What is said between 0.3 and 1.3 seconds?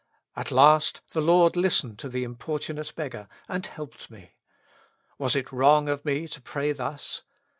At last the